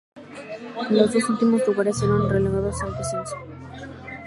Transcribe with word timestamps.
Los 0.89 1.13
dos 1.13 1.29
últimos 1.29 1.61
lugares 1.67 2.01
eran 2.01 2.27
relegados 2.27 2.81
al 2.81 2.97
descenso. 2.97 3.37